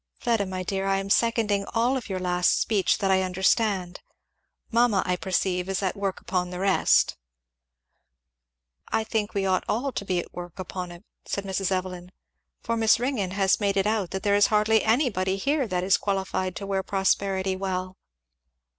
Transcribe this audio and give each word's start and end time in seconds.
Fleda 0.19 0.47
my 0.47 0.63
dear, 0.63 0.87
I 0.87 0.97
am 0.97 1.11
seconding 1.11 1.63
all 1.75 1.95
of 1.95 2.09
your 2.09 2.17
last 2.17 2.59
speech 2.59 2.97
that 2.97 3.11
I 3.11 3.21
understand. 3.21 3.99
Mamma, 4.71 5.03
I 5.05 5.15
perceive, 5.15 5.69
is 5.69 5.83
at 5.83 5.95
work 5.95 6.19
upon 6.19 6.49
the 6.49 6.57
rest." 6.57 7.17
"I 8.87 9.03
think 9.03 9.35
we 9.35 9.45
ought 9.45 9.63
all 9.69 9.91
to 9.91 10.03
be 10.03 10.17
at 10.17 10.33
work 10.33 10.57
upon 10.57 10.91
it," 10.91 11.03
said 11.27 11.43
Mrs. 11.43 11.71
Evelyn, 11.71 12.11
"for 12.63 12.75
Miss 12.75 12.99
Ringgan 12.99 13.33
has 13.37 13.59
made 13.59 13.77
it 13.77 13.85
out 13.85 14.09
that 14.09 14.23
there 14.23 14.33
is 14.33 14.47
hardly 14.47 14.83
anybody 14.83 15.35
here 15.37 15.67
that 15.67 15.83
is 15.83 15.97
qualified 15.97 16.55
to 16.55 16.65
wear 16.65 16.81
prosperity 16.81 17.55
well." 17.55 17.95